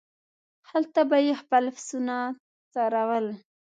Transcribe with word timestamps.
هلته 0.69 0.99
به 1.09 1.17
یې 1.25 1.33
خپل 1.41 1.63
پسونه 1.75 2.15
څرول. 2.73 3.25